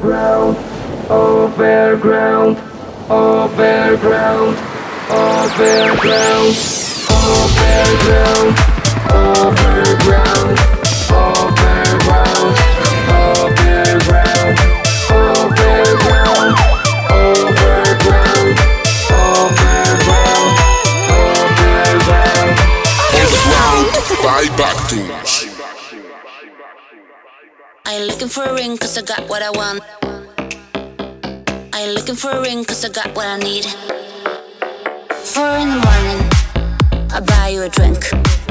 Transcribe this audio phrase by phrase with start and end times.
[0.00, 0.56] overground,
[3.56, 4.56] fair ground.
[5.10, 6.56] overground,
[7.58, 7.88] fair
[9.12, 10.77] overground.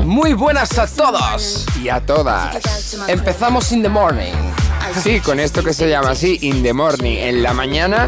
[0.05, 2.95] Muy buenas a todos y a todas.
[3.09, 4.31] Empezamos in the morning.
[5.03, 8.08] Sí, con esto que se llama así, in the morning, en la mañana,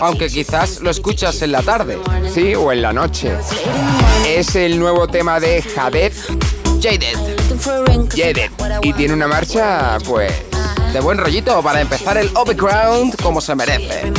[0.00, 1.98] aunque quizás lo escuchas en la tarde,
[2.32, 3.32] sí, o en la noche.
[4.24, 6.12] Es el nuevo tema de Jaded,
[6.80, 7.18] Jaded,
[8.10, 8.50] Jaded,
[8.82, 10.32] y tiene una marcha, pues,
[10.96, 14.10] de buen rollito para empezar el Overground como se merece.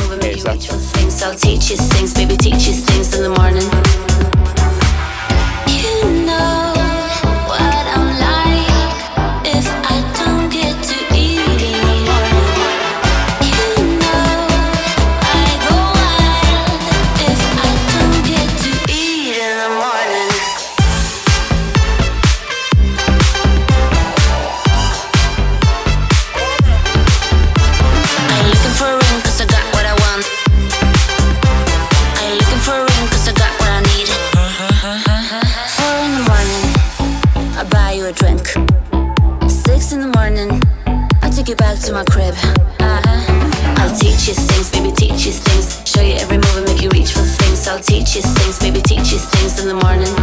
[48.34, 50.14] things, maybe teach you things in the morning.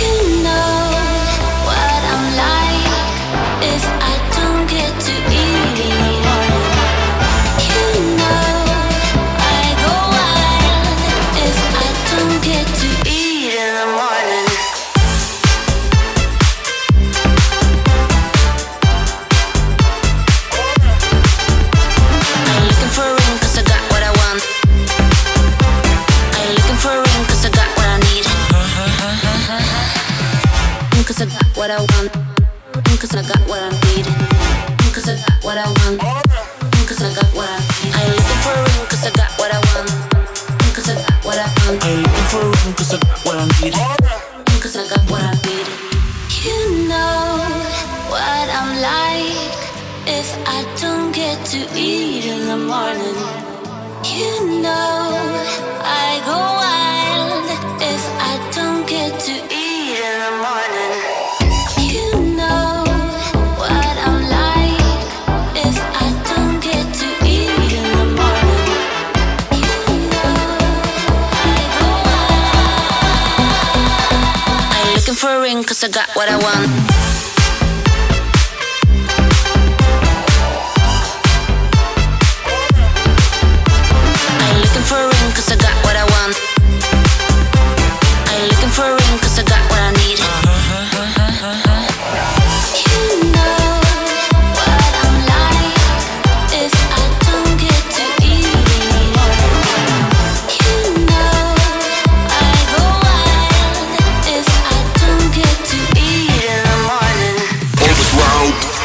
[0.00, 1.09] You know.
[43.60, 45.68] Cause I got what I need.
[46.44, 47.36] You know
[48.08, 49.52] what I'm like
[50.08, 53.20] if I don't get to eat in the morning.
[54.16, 55.12] You know
[55.84, 57.44] I go wild
[57.82, 60.79] if I don't get to eat in the morning.
[75.22, 77.09] inferring, cause I got what I want.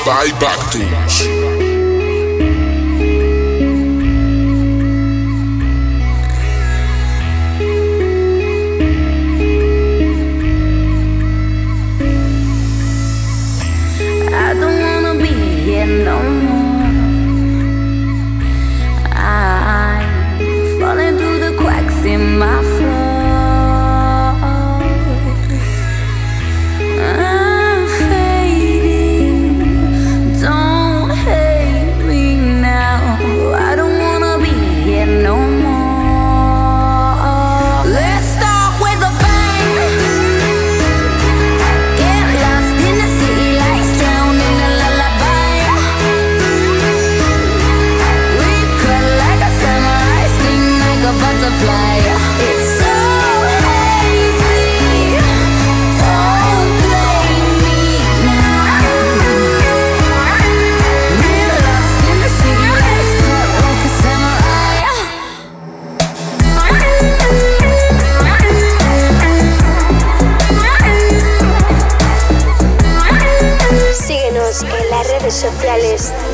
[0.06, 1.55] Vai Bactos.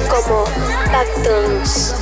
[0.10, 0.46] Como
[0.92, 2.01] Backtons.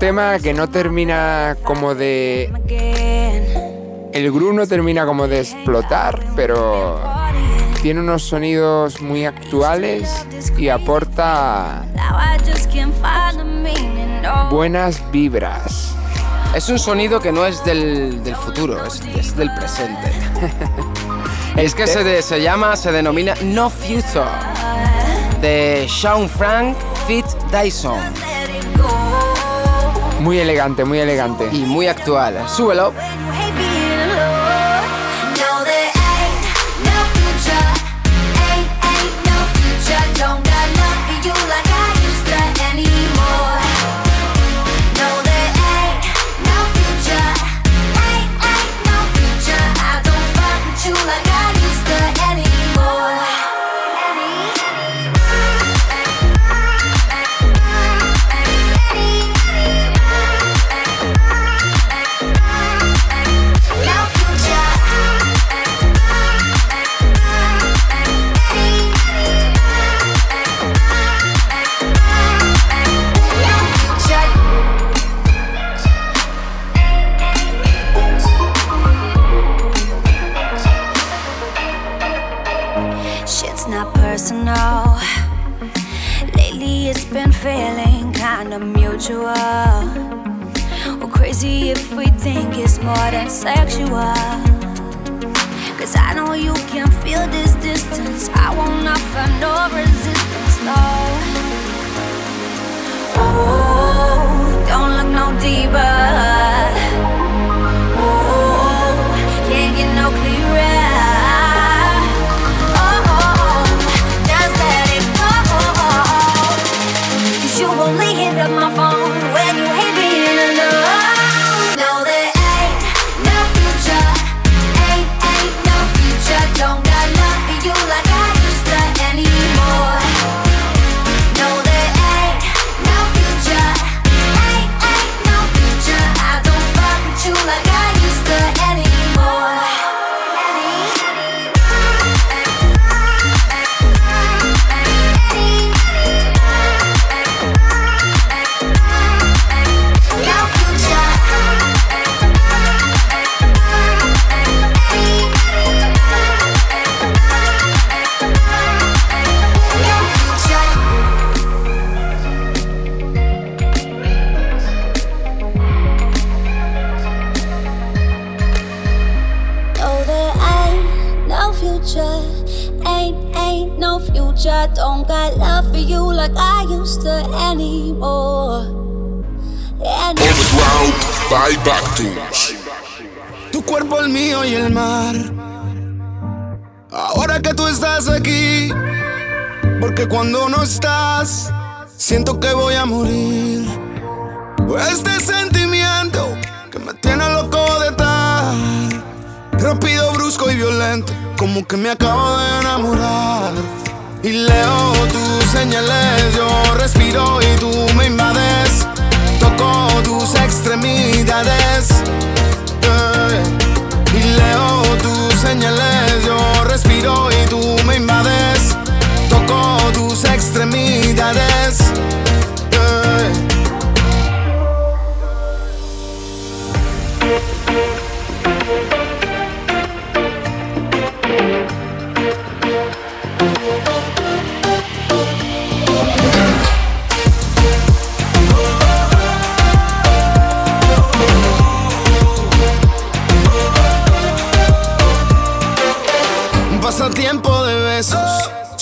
[0.00, 2.50] Tema que no termina como de...
[4.12, 6.98] El groove no termina como de explotar, pero
[7.82, 10.26] tiene unos sonidos muy actuales
[10.56, 11.84] y aporta
[14.50, 15.94] buenas vibras.
[16.54, 20.12] Es un sonido que no es del, futuro, es, del presente.
[21.56, 24.24] es que se, se llama, se denomina No Future,
[25.42, 26.74] de Sean Frank
[27.06, 28.29] Fit Dyson.
[30.20, 31.48] Muy elegante, muy elegante.
[31.50, 32.46] Y muy actual.
[32.46, 32.92] Súbelo.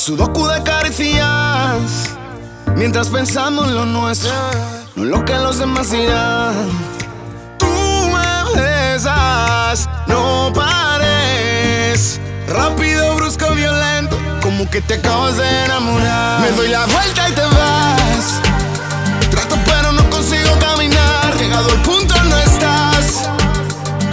[0.09, 2.17] Sudoku de caricias.
[2.77, 4.33] Mientras pensamos en lo nuestro,
[4.97, 6.71] no en lo que los demás dirán.
[7.59, 12.19] Tú me besas, no pares.
[12.47, 16.41] Rápido, brusco, violento, como que te acabas de enamorar.
[16.41, 18.41] Me doy la vuelta y te vas.
[19.31, 21.37] Trato pero no consigo caminar.
[21.37, 23.29] Llegado al punto no estás.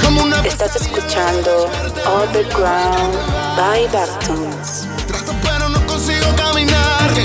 [0.04, 1.70] Como una Estás escuchando
[2.06, 3.16] All the Ground
[3.56, 4.95] by Backtons.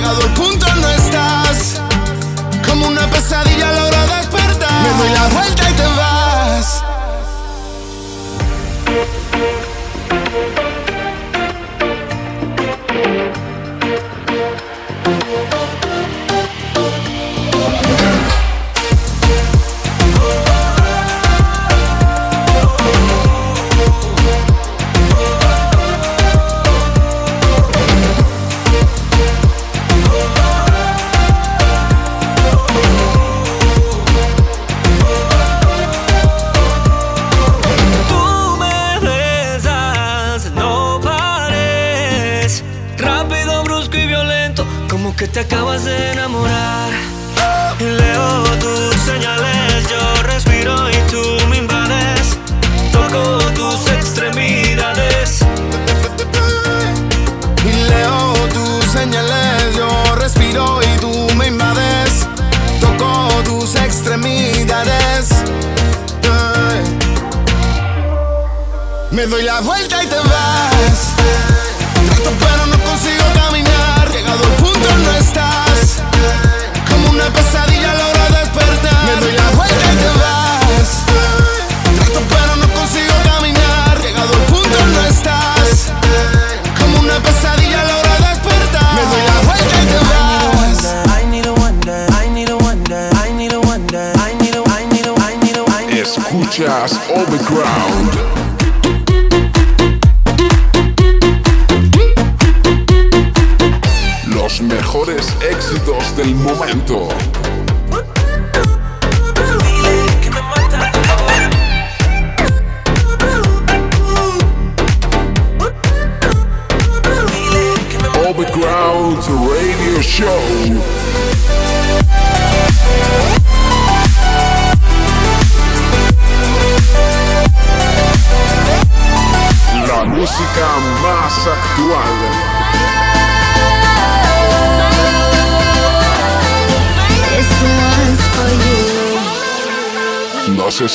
[0.00, 1.78] Llegado al punto no estás.
[2.66, 4.83] Como una pesadilla logro despertar.
[4.83, 6.79] Me doy la vuelta y te vas.
[69.20, 71.12] Me doy la vuelta y te vas.
[72.06, 74.10] Trato pero no consigo caminar.
[74.10, 76.00] Llegado al punto no estás.
[76.88, 79.04] Como una pesadilla logro despertar.
[79.04, 81.04] Me doy la vuelta y te vas.
[81.96, 84.00] Trato pero no consigo caminar.
[84.00, 85.92] Llegado al punto no estás.
[86.80, 88.94] Como una pesadilla logro despertar.
[88.94, 90.80] Me doy la vuelta y te vas.
[97.82, 98.29] I need
[106.70, 107.09] del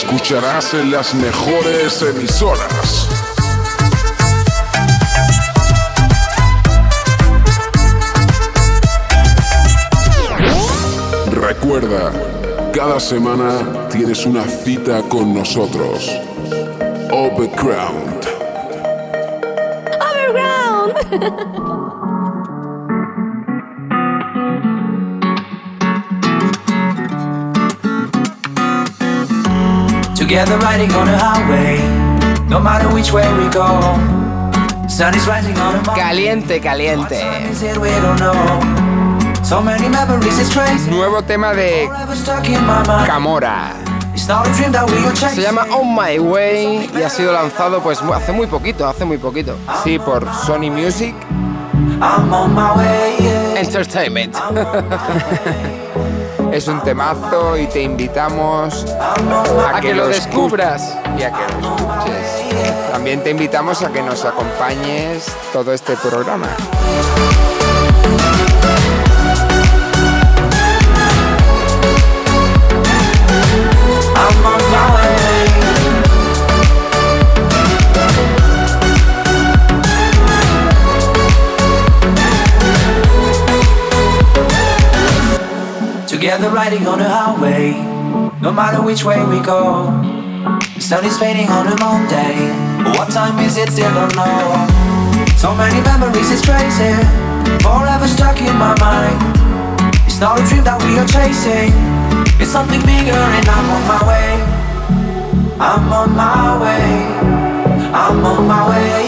[0.03, 3.07] escucharás en las mejores emisoras.
[11.31, 12.11] Recuerda,
[12.73, 16.11] cada semana tienes una cita con nosotros.
[17.11, 18.25] Overground.
[30.25, 31.77] Together riding on a highway,
[32.49, 33.67] no matter which way we go.
[34.89, 35.93] Sun is rising on a mountain.
[35.93, 37.21] Caliente, caliente.
[37.51, 38.33] It we don't know.
[39.43, 40.89] So many memories is crazy.
[40.89, 41.87] Nuevo tema de.
[43.05, 43.75] Camora.
[44.15, 44.25] It's.
[45.35, 49.19] Se llama On My Way y ha sido lanzado pues hace muy poquito, hace muy
[49.19, 49.55] poquito.
[49.83, 51.13] Sí, por Sony Music.
[52.01, 53.59] I'm on my way, yeah.
[53.59, 54.35] Entertainment.
[56.55, 62.91] es un temazo y te invitamos a, que, lo descubras y a que lo escuches.
[62.91, 66.47] También te invitamos a que nos acompañes todo este programa.
[86.25, 87.69] Together riding on the highway,
[88.41, 89.93] no matter which way we go.
[90.73, 92.49] The sun is fading on a Monday.
[92.97, 93.69] What time is it?
[93.69, 94.65] Still don't know.
[95.37, 96.97] So many memories, it's crazy.
[97.61, 99.21] Forever stuck in my mind.
[100.09, 101.69] It's not a dream that we are chasing.
[102.41, 104.41] It's something bigger, and I'm on my way.
[105.61, 106.89] I'm on my way.
[107.93, 109.04] I'm on my way.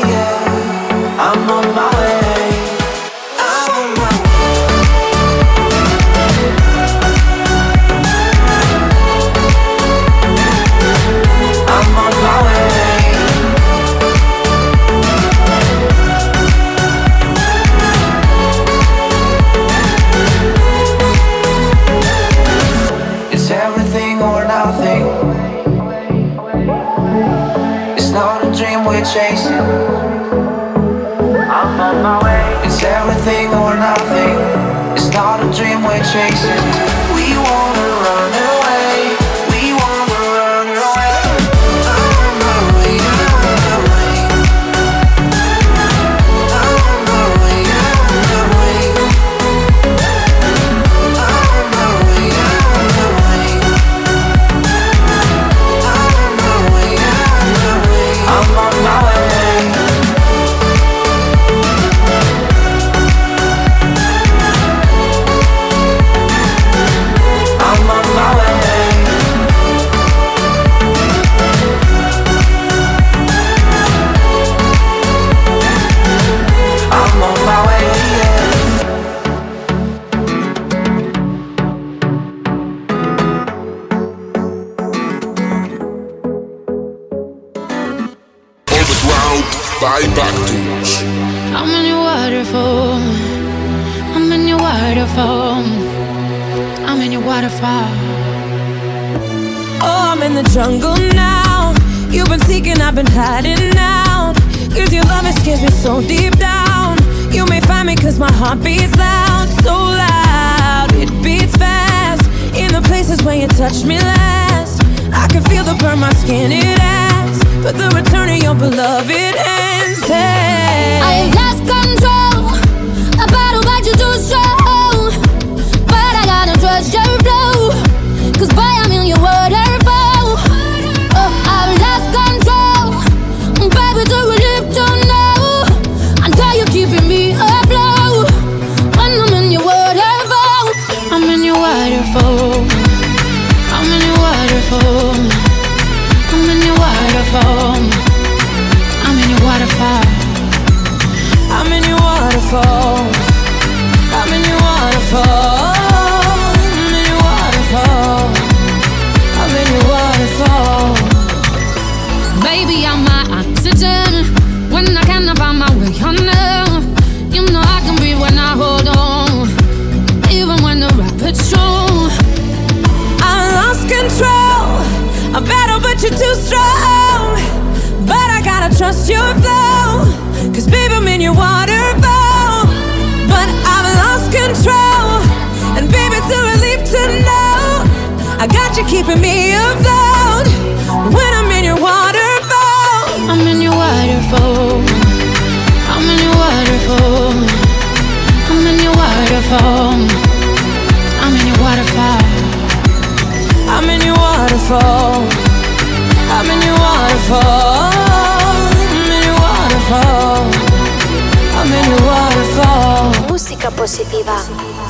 [213.97, 214.35] Positiva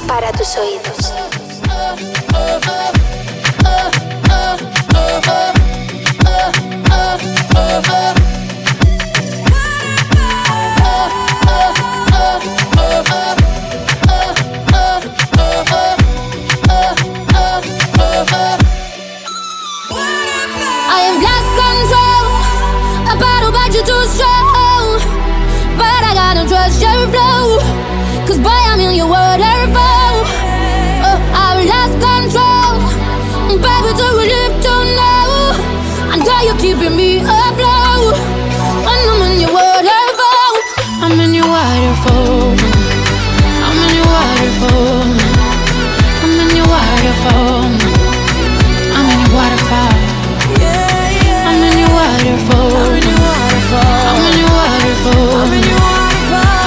[0.06, 1.14] para tus oídos.
[44.60, 45.04] waterfall.
[46.24, 47.66] I'm in your waterfall.
[48.96, 49.94] I'm in your waterfall.
[51.48, 52.78] I'm in your waterfall.
[54.08, 55.06] I'm in your waterfall.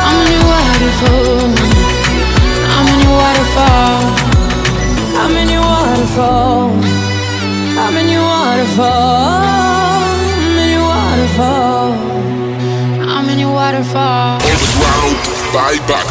[0.07, 1.09] I'm in your waterfall.
[2.71, 4.01] I'm in your waterfall.
[5.21, 6.71] I'm in your waterfall.
[7.83, 9.11] I'm in your waterfall.
[10.39, 11.93] I'm in your waterfall.
[13.11, 14.39] I'm in your waterfall.
[14.81, 15.17] Round,
[15.53, 16.10] bye.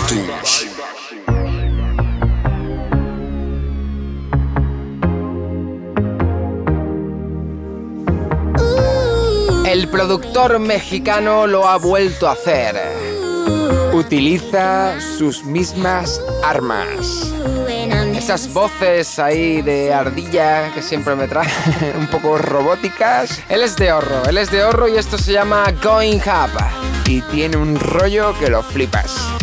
[10.10, 12.76] productor mexicano lo ha vuelto a hacer.
[13.94, 17.32] Utiliza sus mismas armas.
[18.16, 21.48] Esas voces ahí de ardilla que siempre me trae
[21.96, 23.40] un poco robóticas.
[23.50, 26.60] Él es de horro, él es de horro y esto se llama Going Up.
[27.06, 29.39] Y tiene un rollo que lo flipas.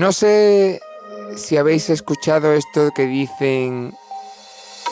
[0.08, 0.80] No sé
[1.36, 3.94] si habéis escuchado esto que dicen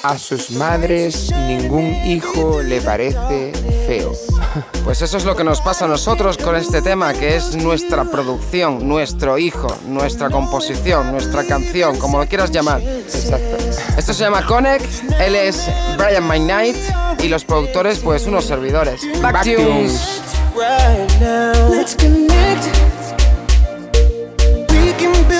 [0.03, 3.53] a sus madres ningún hijo le parece
[3.87, 4.13] feo.
[4.85, 8.05] Pues eso es lo que nos pasa a nosotros con este tema, que es nuestra
[8.05, 12.83] producción, nuestro hijo, nuestra composición, nuestra canción, como lo quieras llamar.
[12.83, 13.57] Exacto.
[13.97, 14.85] Esto se llama Connect,
[15.19, 16.77] él es Brian McKnight
[17.21, 19.01] y los productores, pues unos servidores.
[19.23, 20.21] Backtunes.
[20.55, 22.86] We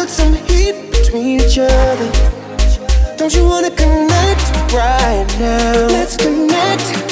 [0.07, 2.11] can some heat between each other.
[3.17, 5.87] Don't you wanna connect right now?
[5.89, 7.06] Let's connect.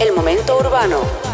[0.00, 1.29] El Momento Urbano.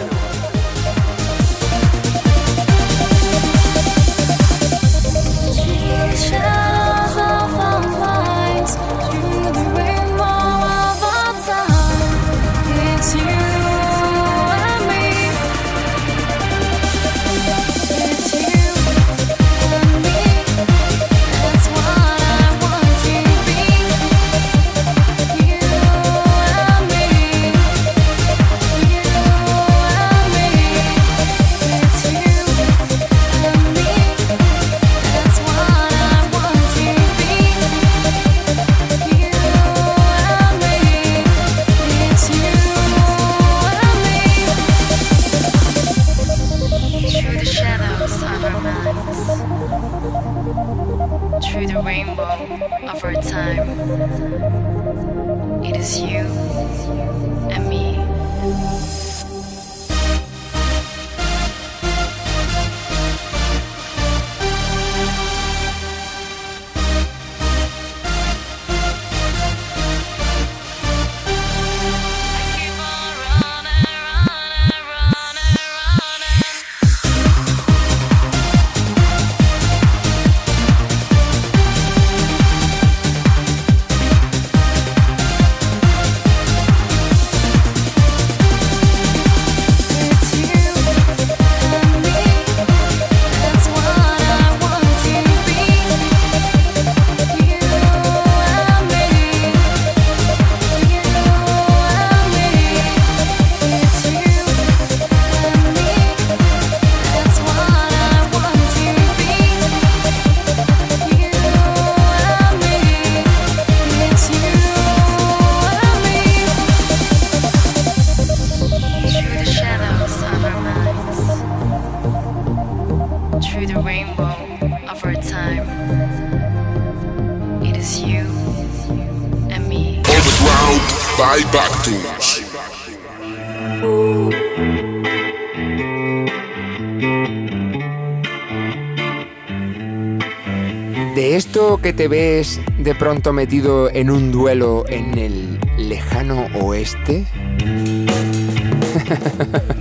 [141.97, 147.25] Te ves de pronto metido en un duelo en el lejano oeste.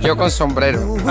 [0.02, 0.96] Yo con sombrero.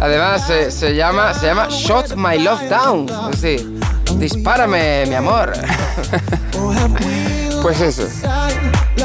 [0.00, 3.78] Además se, llama se llama Shot My Love Down, es decir,
[4.18, 5.52] dispárame mi amor.
[7.62, 8.06] Pues eso.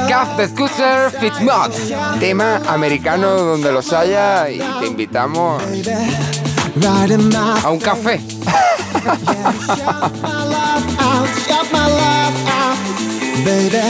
[0.08, 1.72] Gaff the Scooter Fitzmod.
[2.20, 5.64] Tema americano donde los haya y te invitamos
[7.64, 8.22] a un café.
[9.02, 11.28] shout my love out,
[11.72, 12.78] my love out,
[13.44, 13.88] baby,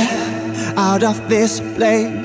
[0.77, 2.20] out of this place.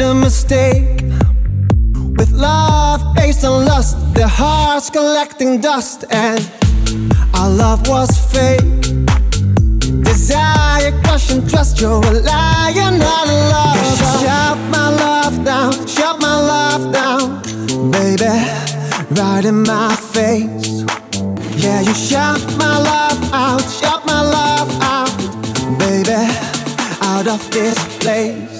[0.00, 1.02] Mistake
[2.16, 3.96] with love based on lust.
[4.14, 6.40] The heart's collecting dust, and
[7.34, 8.80] our love was fake.
[10.02, 10.92] Desire,
[11.30, 11.80] and trust.
[11.80, 13.80] You're a liar, not a love.
[14.20, 17.42] Shut my love down, shut my love down,
[17.90, 18.32] baby,
[19.10, 20.84] right in my face.
[21.62, 25.14] Yeah, you shut my love out, shut my love out,
[25.78, 26.20] baby,
[27.02, 28.59] out of this place.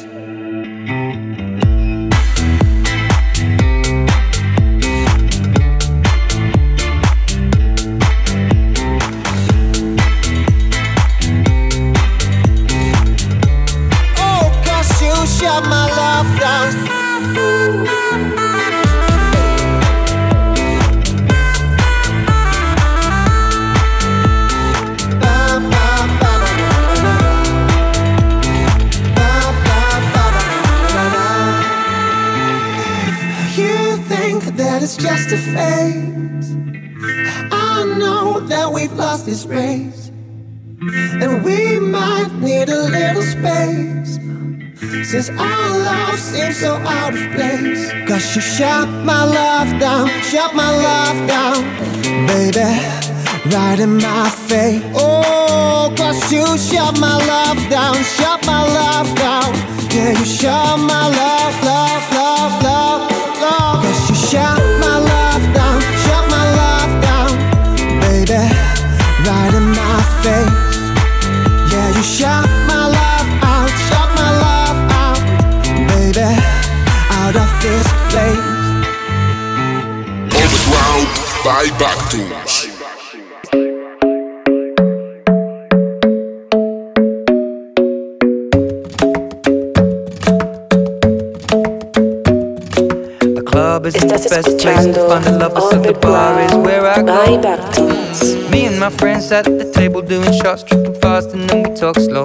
[35.00, 36.54] Just a phase.
[37.52, 40.08] I know that we've lost this race,
[40.80, 44.29] and we might need a little space.
[45.02, 47.90] Since our love seems so out of place.
[48.06, 51.58] Cause you shut my love down, shut my love down,
[52.26, 52.68] baby,
[53.54, 54.82] right in my face.
[54.94, 59.54] Oh, cause you shut my love down, shut my love down.
[59.90, 63.09] Yeah, you shut my love, love, love, love.
[81.40, 81.46] A
[93.42, 95.48] club isn't the best place to find a by Bactums.
[95.48, 98.50] Estás escuchando Orbit One by Bactums.
[98.50, 101.98] Me and my friends at the table doing shots, tripping fast, and then we talk
[101.98, 102.24] slow.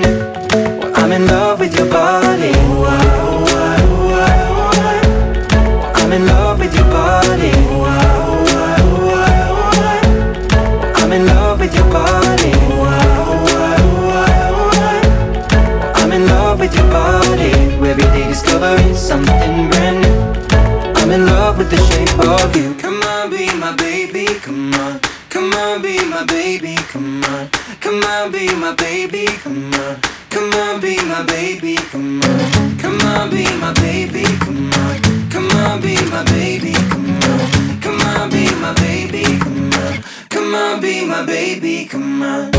[28.51, 29.99] Be my baby, come on.
[30.29, 32.77] Come on, be my baby, come on.
[32.77, 35.29] Come on, be my baby, come on.
[35.29, 37.79] Come on, be my baby, come on.
[37.81, 40.03] Come on, be my baby, come on.
[40.29, 42.51] Come on, be my baby, come on.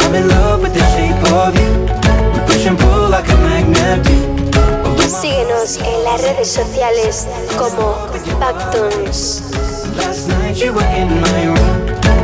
[0.00, 1.72] I'm in love with the shape of you.
[2.32, 4.24] We push and pull like a magnet do.
[5.06, 7.26] Síguenos en las redes sociales
[7.58, 8.08] como
[8.40, 9.42] Backtones.
[9.96, 11.83] Last night you were in my room.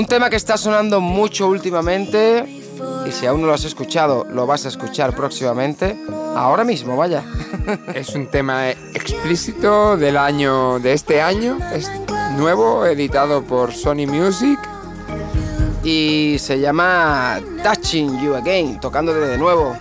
[0.00, 2.46] Un tema que está sonando mucho últimamente
[3.06, 5.94] y si aún no lo has escuchado, lo vas a escuchar próximamente.
[6.34, 7.22] Ahora mismo, vaya.
[7.94, 11.90] Es un tema explícito del año de este año, es
[12.38, 14.58] nuevo, editado por Sony Music.
[15.84, 19.76] Y se llama Touching You Again, tocándote de nuevo.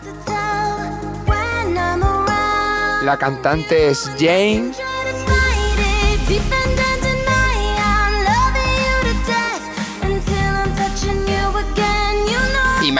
[3.05, 4.73] La cantante es Jane.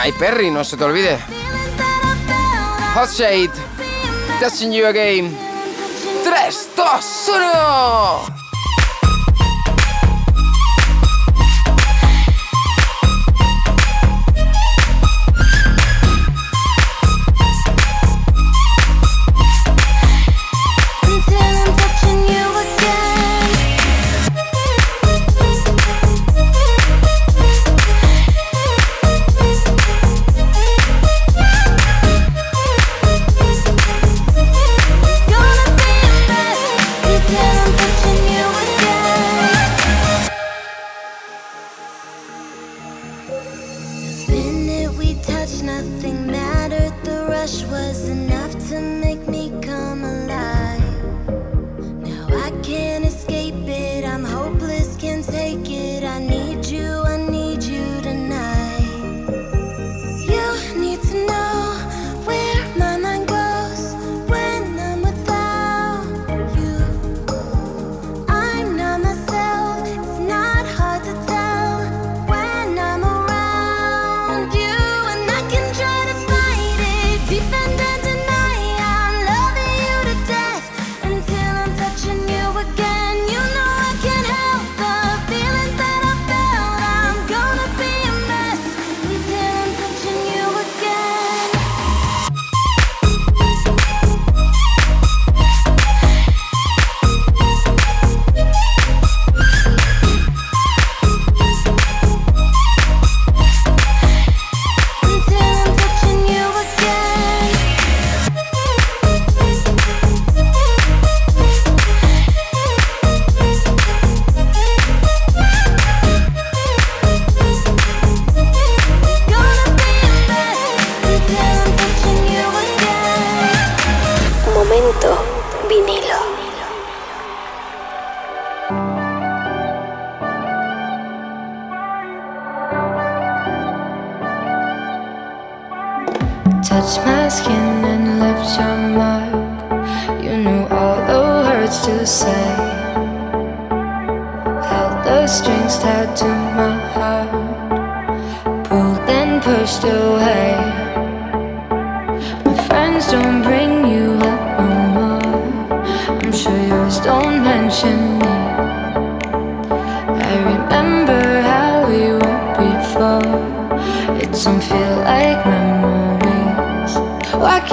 [0.02, 1.18] My Perry, no se te olvide.
[2.94, 3.50] Hot Shade,
[4.40, 5.36] Touching You Again.
[6.24, 6.82] 3, 2,
[8.32, 8.39] 1.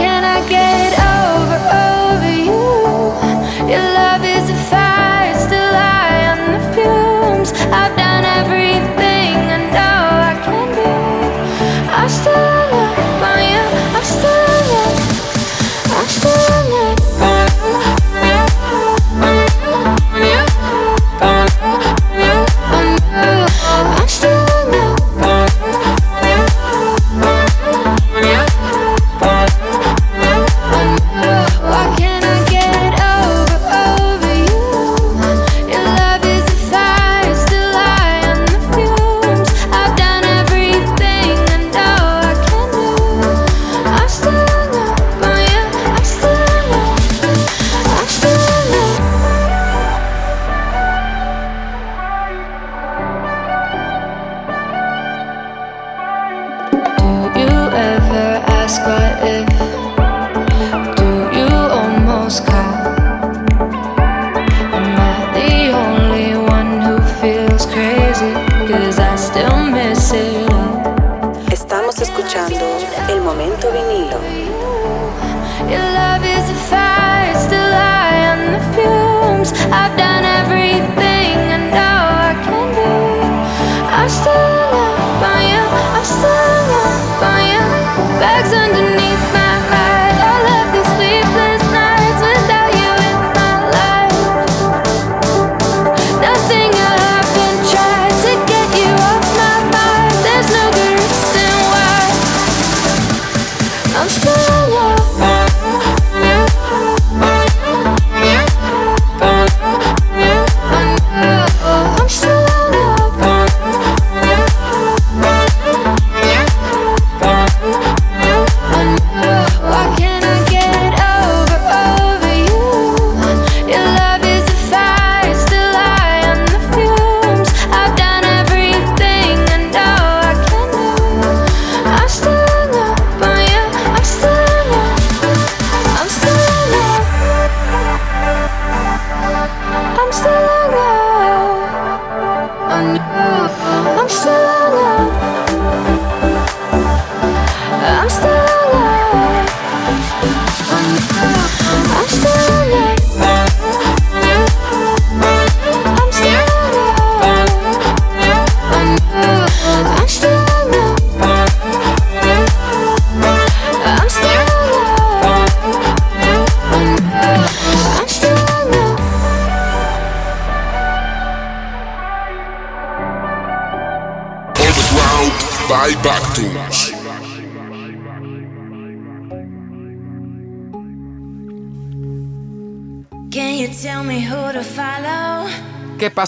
[0.08, 1.07] Can I get up?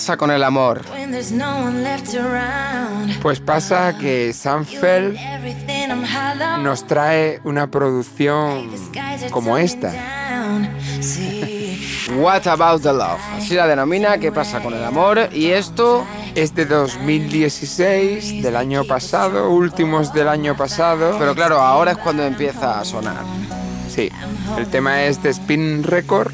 [0.09, 0.81] pasa con el amor?
[3.21, 5.15] Pues pasa que Sanfeld
[6.63, 8.71] nos trae una producción
[9.29, 9.93] como esta.
[12.17, 15.29] What About the Love, así la denomina, ¿qué pasa con el amor?
[15.31, 16.03] Y esto
[16.33, 22.23] es de 2016, del año pasado, últimos del año pasado, pero claro, ahora es cuando
[22.23, 23.23] empieza a sonar.
[23.93, 24.09] Sí,
[24.57, 26.33] el tema es de Spin Record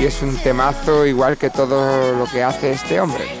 [0.00, 3.39] y es un temazo igual que todo lo que hace este hombre.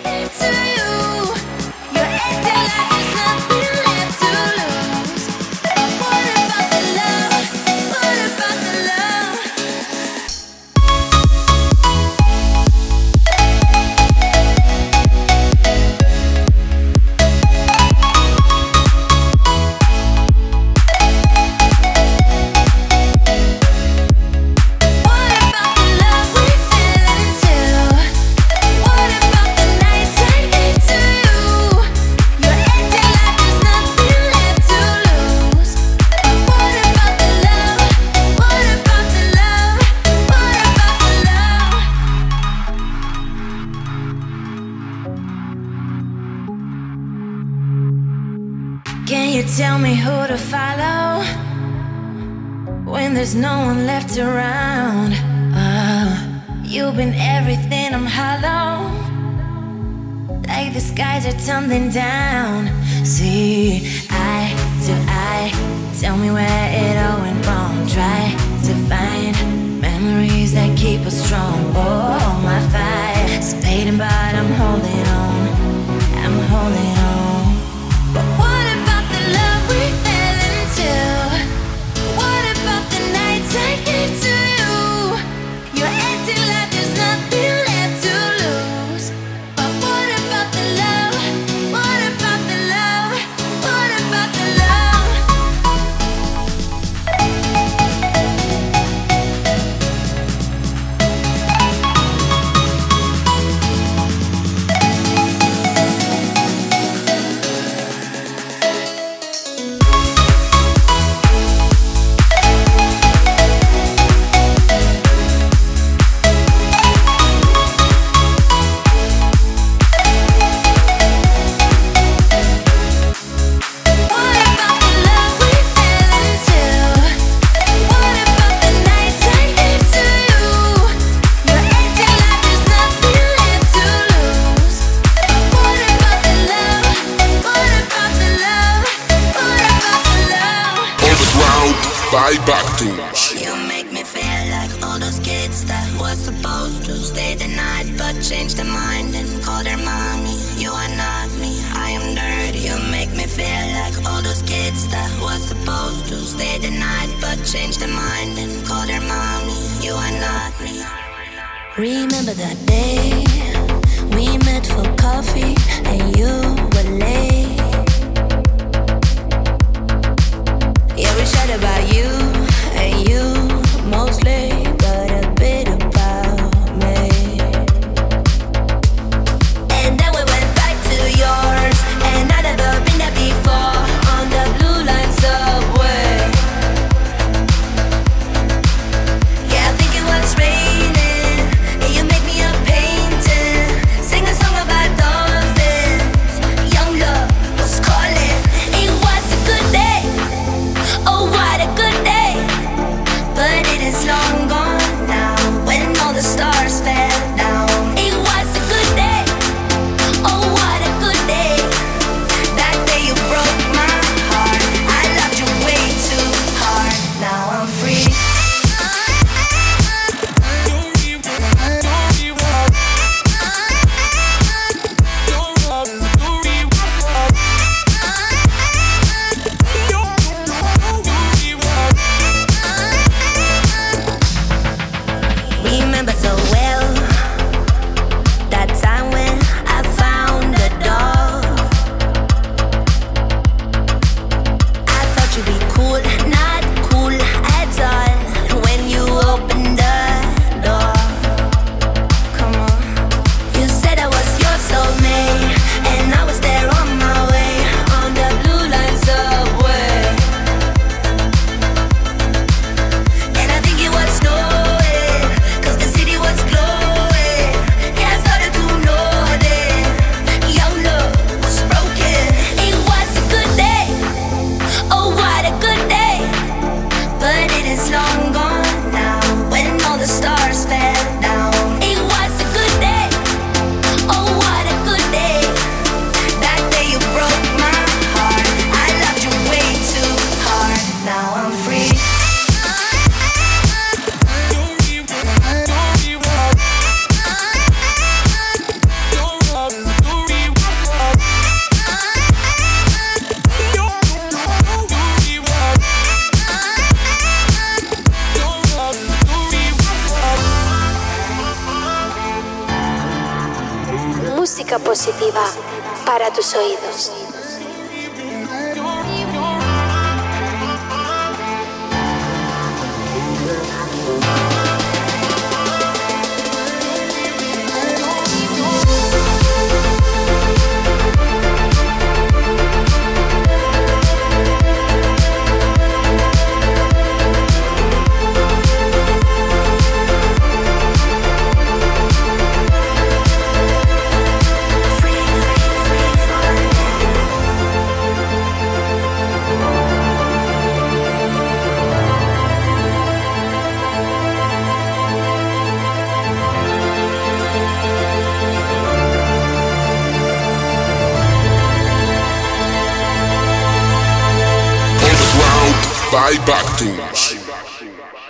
[366.40, 367.36] By Bactus.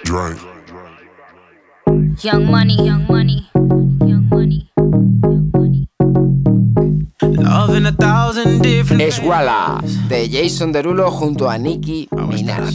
[0.04, 0.40] Drink.
[2.22, 3.48] Young money, young money,
[4.06, 4.70] young money.
[7.22, 12.74] Love in a thousand different Esguala de Jason Derulo junto a Nicki Minaj.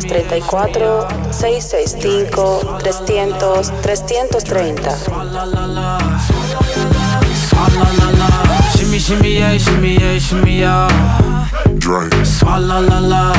[0.00, 4.90] Más 34 665 300 330.
[8.76, 10.88] Shimmy, shimmy, yeah, shimmy, yeah, shimmy, yeah.
[11.78, 12.14] Drink.
[12.24, 13.32] Swalla la la.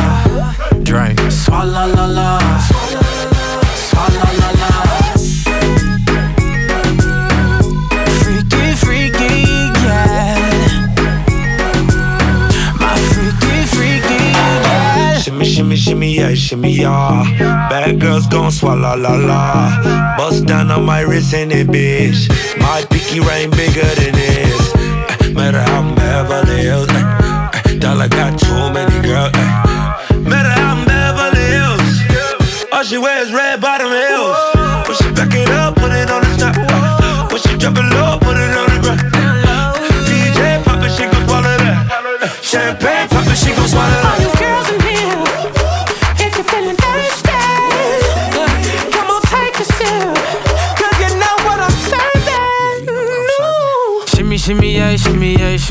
[0.83, 1.19] Drink.
[1.31, 2.39] Swalla la la.
[3.75, 4.40] Swalla la
[15.81, 17.23] Shimmy, yeah, shimmy, yeah.
[17.67, 20.15] Bad girls gon' swallow la la.
[20.15, 22.29] Bust down on my wrist in it, bitch.
[22.59, 24.75] My pinky ring bigger than this.
[24.75, 26.87] Uh, matter how I'm Beverly Hills.
[26.91, 28.60] Uh, dollar got too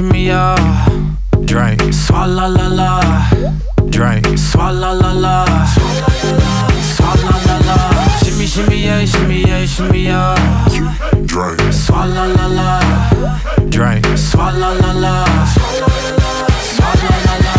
[0.00, 0.56] shimmy yeah.
[1.44, 2.90] Drink, swalla la la.
[3.90, 5.44] Drink, swalla la la.
[6.94, 7.76] Swalla la la.
[8.22, 10.34] Shimmy shimmy yeah, shimmy yeah, shimmy yeah.
[11.26, 12.70] Drink, swalla la la.
[13.68, 15.14] Drink, swalla la la.
[16.74, 17.56] Swalla la la.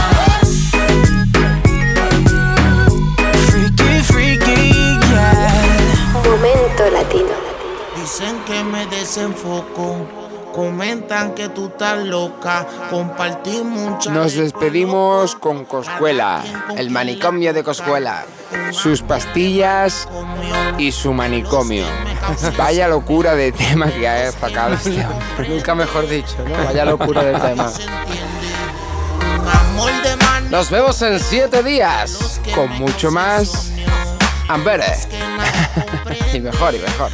[3.45, 4.61] Freaky, freaky,
[5.11, 6.23] yeah.
[6.25, 7.35] Momento latino.
[7.95, 9.80] Dicen que me desenfoco
[11.11, 14.09] Que tú estás loca, compartí mucho.
[14.11, 16.41] Nos despedimos con Coscuela,
[16.77, 18.23] el manicomio de Coscuela,
[18.71, 20.07] sus pastillas
[20.77, 21.83] y su manicomio.
[22.57, 25.05] Vaya locura de tema que ha sacado este
[25.49, 26.63] Nunca mejor dicho, ¿no?
[26.63, 27.69] Vaya locura de tema.
[30.49, 32.39] Nos vemos en siete días.
[32.55, 33.69] Con mucho más.
[34.47, 34.85] Ambere.
[36.33, 37.11] y mejor y mejor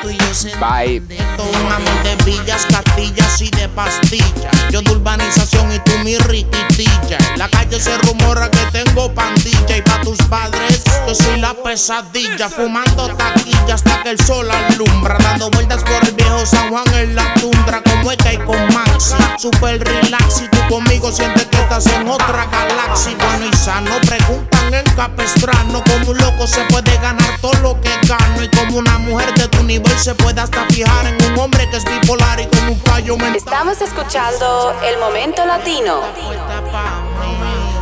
[0.00, 1.02] tú y yo se Bye.
[1.38, 4.54] Un amor de villas, castillas y de pastillas.
[4.70, 7.18] Yo de urbanización y tú mi riquitilla.
[7.36, 9.76] la calle se rumora que tengo pandilla.
[9.76, 12.48] Y pa' tus padres, yo soy la pesadilla.
[12.48, 15.16] Fumando taquilla hasta que el sol alumbra.
[15.18, 17.82] Dando vueltas por el viejo San Juan en la tundra.
[17.82, 19.14] Como es que hay con Maxi.
[19.38, 20.42] Super relax.
[20.42, 23.16] Y tú conmigo sientes que estás en otra galaxia.
[23.16, 23.92] Bueno y sano.
[24.06, 25.82] Preguntan en Capestrano.
[25.84, 28.42] Como un loco se puede ganar todo lo que gano.
[28.42, 31.76] Y como una mujer de tu nivel se puede hasta fijar en un hombre que
[31.76, 33.36] es bipolar y con un fallo mental.
[33.36, 36.00] Estamos escuchando el momento latino.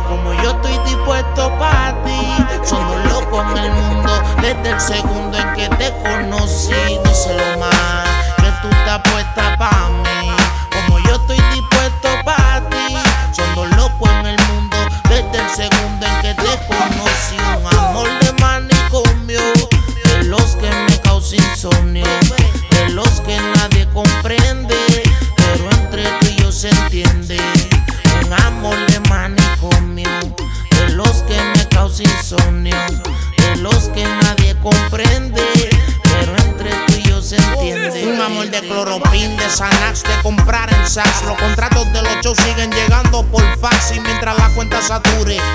[0.07, 5.53] Como yo estoy dispuesto para ti, somos locos en el mundo desde el segundo en
[5.53, 6.71] que te conocí.
[6.73, 8.07] lo más
[8.37, 10.08] que tú estás puesta para mí.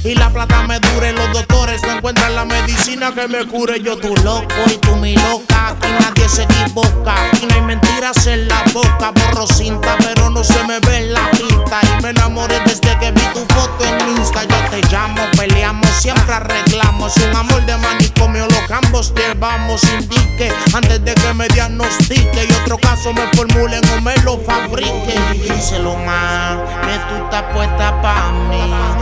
[0.04, 3.80] Y la plata me dure, los doctores no encuentran la medicina que me cure.
[3.82, 8.28] Yo tu loco y tú mi loca, aquí nadie se equivoca, aquí no hay mentiras
[8.28, 9.10] en la boca.
[9.10, 13.10] Borro cinta, pero no se me ve en la pinta y me enamoré desde que
[13.10, 14.44] vi tu foto en Insta.
[14.44, 17.16] Yo te llamo, peleamos, siempre arreglamos.
[17.16, 19.82] Un amor de manicomio, los ambos llevamos.
[19.82, 25.18] Indique antes de que me diagnostique y otro caso me formulen o me lo fabrique.
[25.32, 28.93] Díselo más, que tú estás puesta pa' mí.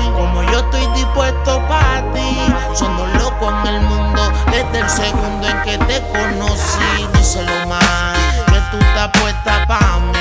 [4.83, 7.07] El segundo en que te conocí.
[7.15, 10.12] Díselo más, que tú estás puesta pa'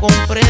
[0.00, 0.49] comprendo